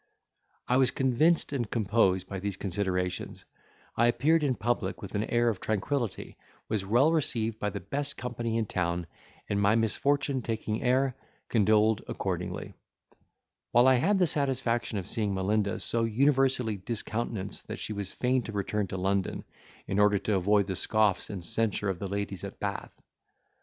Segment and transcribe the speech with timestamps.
[0.67, 3.45] I was convinced and composed by these considerations:
[3.95, 6.37] I appeared in public with an air of tranquillity,
[6.69, 9.05] was well received by the best company in town,
[9.47, 11.15] and, my misfortune taking air,
[11.49, 12.73] condoled accordingly:
[13.73, 18.41] while I had the satisfaction of seeing Melinda so universally discountenanced that she was fain
[18.41, 19.43] to return to London,
[19.85, 22.99] in order to avoid the scoffs and censure of the ladies at Bath.